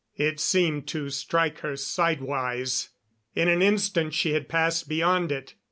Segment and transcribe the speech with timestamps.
[0.15, 2.89] It seemed to strike her sidewise.
[3.35, 5.53] In an instant she had passed beyond it.